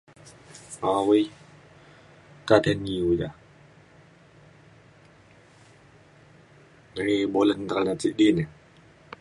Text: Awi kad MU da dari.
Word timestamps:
Awi 0.95 1.19
kad 2.47 2.63
MU 2.85 3.11
da 3.19 3.29
dari. 6.95 8.43